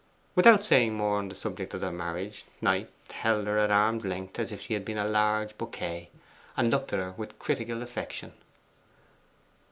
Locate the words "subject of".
1.35-1.81